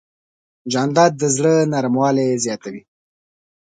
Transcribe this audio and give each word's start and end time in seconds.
جانداد 0.71 1.11
د 1.17 1.23
زړه 1.35 1.53
نرموالی 1.73 2.29
زیاتوي. 2.45 2.81